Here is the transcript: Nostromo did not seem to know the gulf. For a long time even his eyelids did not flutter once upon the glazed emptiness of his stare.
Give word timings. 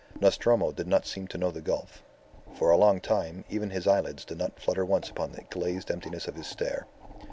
Nostromo 0.19 0.71
did 0.71 0.87
not 0.87 1.05
seem 1.05 1.27
to 1.27 1.37
know 1.37 1.51
the 1.51 1.61
gulf. 1.61 2.01
For 2.55 2.71
a 2.71 2.75
long 2.75 3.01
time 3.01 3.45
even 3.51 3.69
his 3.69 3.85
eyelids 3.85 4.25
did 4.25 4.39
not 4.39 4.59
flutter 4.59 4.83
once 4.83 5.11
upon 5.11 5.31
the 5.33 5.43
glazed 5.43 5.91
emptiness 5.91 6.27
of 6.27 6.33
his 6.33 6.47
stare. 6.47 6.87